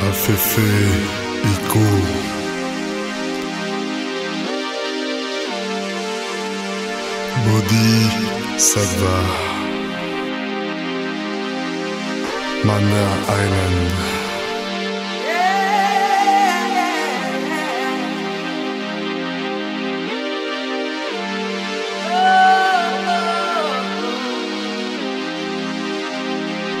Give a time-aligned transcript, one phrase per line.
[0.00, 0.58] AFF
[1.52, 1.84] Eco.
[7.44, 7.90] Boddhi
[8.56, 9.16] Satva.
[12.64, 13.06] Mana
[13.42, 14.18] Island.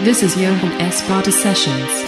[0.04, 1.02] This is Johan S.
[1.02, 2.07] Sparta Sessions.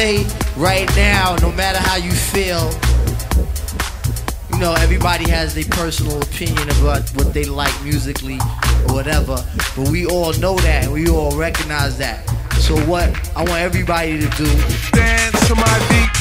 [0.00, 2.70] say right now, no matter how you feel,
[4.50, 8.38] you know, everybody has their personal opinion about what they like musically
[8.88, 9.36] or whatever.
[9.76, 12.26] But we all know that and we all recognize that.
[12.60, 14.46] So what I want everybody to do
[14.92, 16.19] Dance to my beat.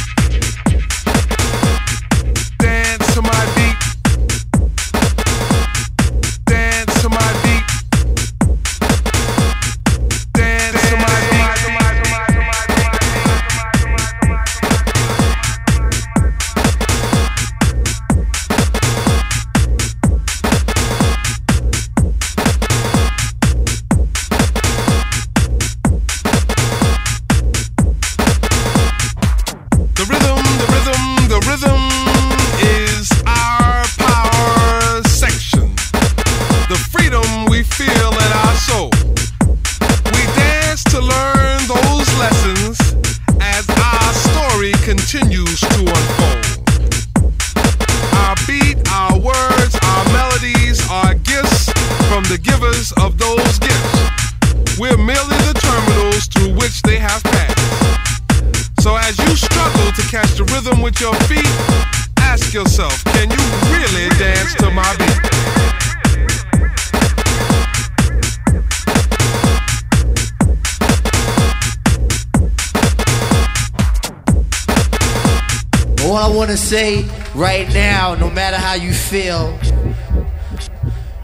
[76.20, 79.58] All I want to say right now, no matter how you feel,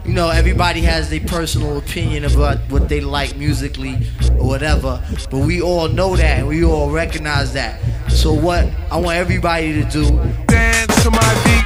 [0.06, 4.06] you know, everybody has their personal opinion about what they like musically
[4.38, 5.04] or whatever.
[5.30, 7.78] But we all know that we all recognize that.
[8.10, 10.08] So what I want everybody to do
[10.46, 11.65] Dance to my beat.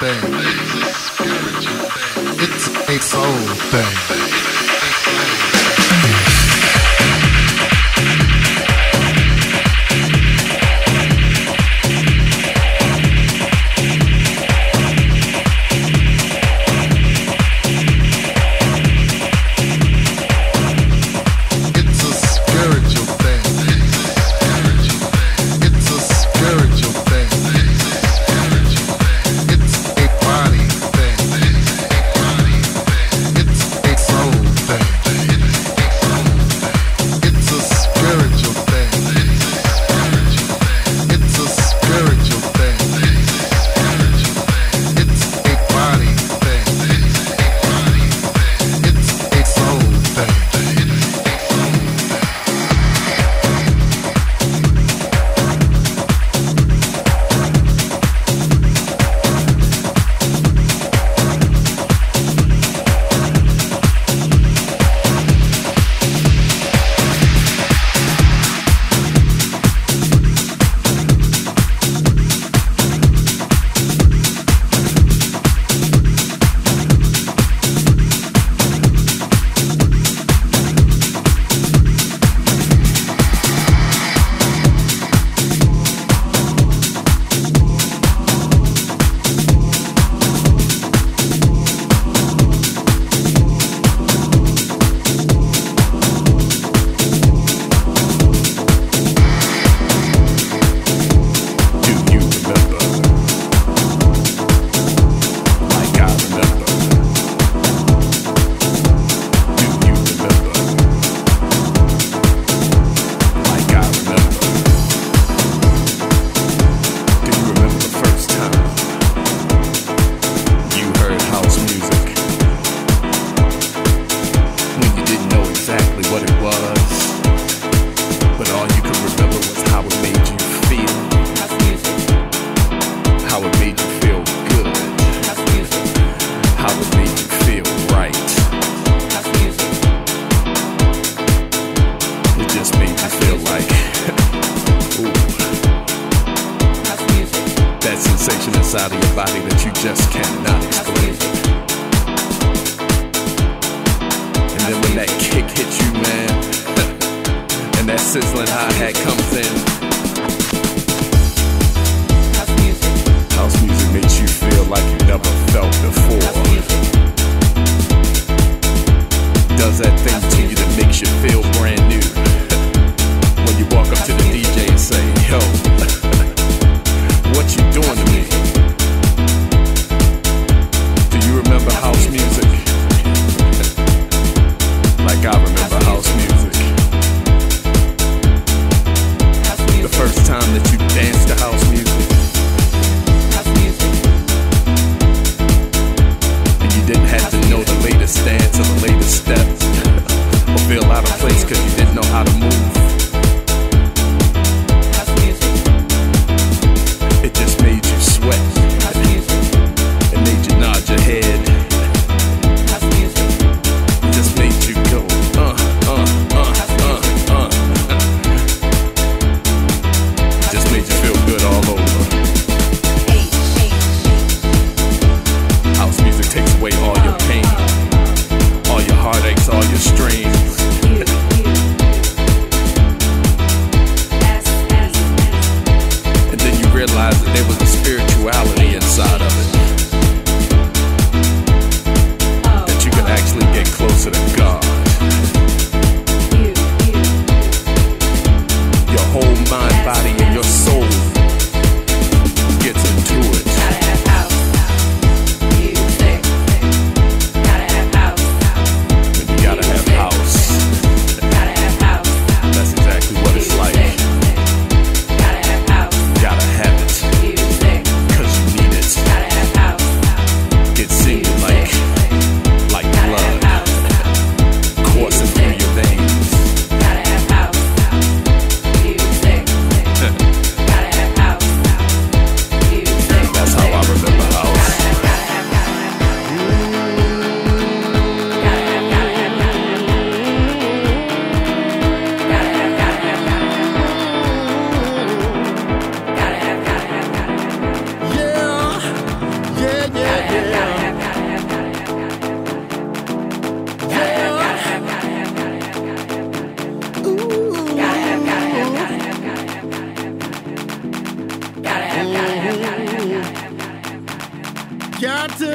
[0.00, 0.39] Thing.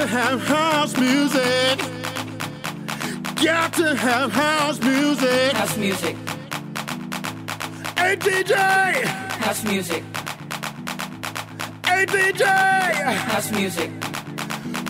[0.07, 1.79] Have house music.
[3.43, 5.53] Got to have house music.
[5.53, 6.15] House music.
[7.97, 9.03] Hey DJ,
[9.43, 10.03] House music.
[11.85, 13.89] hey DJ, House music.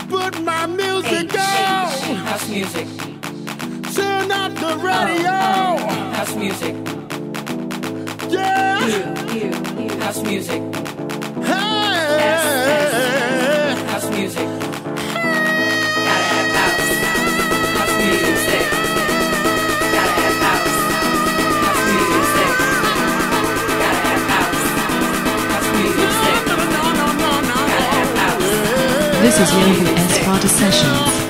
[0.10, 2.16] put my music on.
[2.28, 2.88] House music.
[3.96, 5.78] Turn up the radio.
[6.18, 6.76] House music.
[8.30, 8.80] Yeah.
[10.04, 10.62] House music.
[11.46, 12.65] Hey.
[29.26, 31.25] This is Yoga Esparta Sessions.